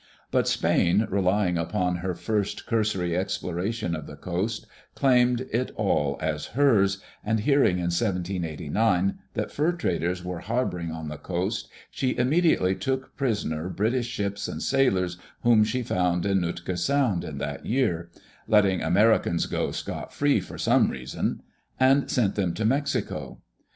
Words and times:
But 0.31 0.47
Spain, 0.47 1.07
relying 1.11 1.59
upon 1.59 1.97
her 1.97 2.15
first 2.15 2.65
cursory 2.65 3.15
exploration 3.15 3.95
of 3.95 4.07
the 4.07 4.15
coast, 4.15 4.65
claimed 4.95 5.41
it 5.51 5.69
all 5.75 6.17
as 6.19 6.47
hers, 6.57 6.97
and 7.23 7.41
hearing 7.41 7.75
in 7.75 7.91
1789 7.93 9.19
that 9.35 9.51
fur 9.51 9.71
traders 9.73 10.25
were 10.25 10.39
harboring 10.39 10.89
on 10.91 11.07
the 11.07 11.17
coast, 11.19 11.69
she 11.91 12.17
immediately 12.17 12.73
took 12.73 13.15
prisoner 13.15 13.69
British 13.69 14.07
ships 14.07 14.47
and 14.47 14.63
sailors 14.63 15.17
whom 15.43 15.63
she 15.63 15.83
found 15.83 16.25
in 16.25 16.41
Nootka 16.41 16.77
Sound 16.77 17.23
in 17.23 17.37
that 17.37 17.67
year— 17.67 18.09
letting 18.47 18.81
Americans 18.81 19.45
go 19.45 19.69
scot 19.69 20.11
free 20.11 20.39
for 20.39 20.57
some 20.57 20.89
reason— 20.89 21.43
and 21.79 22.09
sent 22.09 22.33
them 22.33 22.55
to 22.55 22.65
Mexico. 22.65 23.39